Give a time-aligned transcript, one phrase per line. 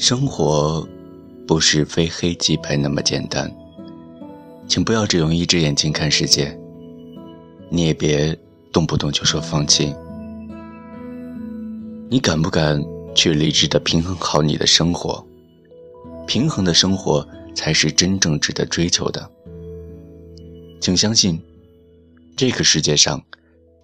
[0.00, 0.88] 生活
[1.46, 3.54] 不是非黑即白那么简单，
[4.66, 6.58] 请不要只用一只眼睛看世界，
[7.68, 8.34] 你也别
[8.72, 9.94] 动不动就说放弃。
[12.08, 12.82] 你敢不敢
[13.14, 15.22] 去理智的平衡好你的生活？
[16.26, 19.30] 平衡的生活才是真正值得追求的。
[20.80, 21.38] 请相信，
[22.34, 23.22] 这个世界上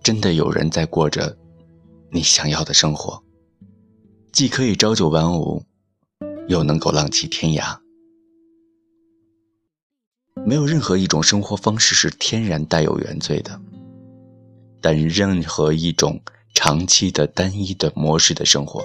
[0.02, 1.36] 真的有人在过着
[2.10, 3.22] 你想要的生活，
[4.32, 5.62] 既可以朝九晚五。
[6.48, 7.78] 又能够浪迹天涯。
[10.44, 13.60] 没有任何一种生活方式是天然带有原罪的，
[14.80, 16.20] 但任何一种
[16.54, 18.84] 长期的单一的模式的生活，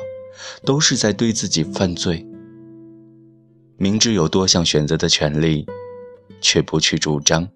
[0.66, 2.26] 都是在对自己犯罪。
[3.78, 5.66] 明知有多项选择的权利，
[6.40, 7.48] 却不去主张，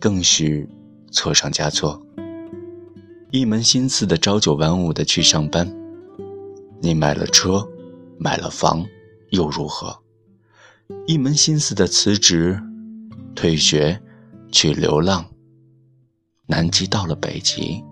[0.00, 0.68] 更是
[1.12, 2.00] 错上加错。
[3.30, 5.72] 一门心思的朝九晚五的去上班，
[6.80, 7.68] 你买了车，
[8.18, 8.84] 买了房。
[9.34, 9.98] 又如何？
[11.08, 12.62] 一门心思的辞职
[13.34, 14.00] 退学
[14.52, 15.26] 去流浪
[16.46, 17.82] 南极到了北极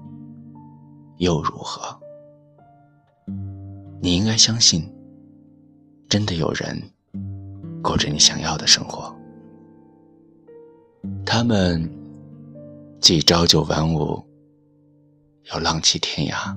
[1.18, 1.98] 又如何？
[4.00, 4.88] 你应该相信
[6.08, 6.80] 真的有人
[7.82, 9.12] 过着你想要的生活。
[11.26, 11.90] 他们
[13.00, 14.24] 既朝九晚五
[15.52, 16.56] 又浪迹天涯。